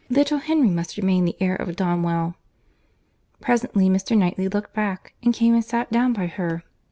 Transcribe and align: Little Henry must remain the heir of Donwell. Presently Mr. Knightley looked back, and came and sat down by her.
Little 0.09 0.39
Henry 0.39 0.71
must 0.71 0.97
remain 0.97 1.25
the 1.25 1.37
heir 1.39 1.55
of 1.55 1.75
Donwell. 1.75 2.33
Presently 3.39 3.87
Mr. 3.87 4.17
Knightley 4.17 4.47
looked 4.47 4.73
back, 4.73 5.13
and 5.21 5.31
came 5.31 5.53
and 5.53 5.63
sat 5.63 5.91
down 5.91 6.11
by 6.13 6.25
her. 6.25 6.63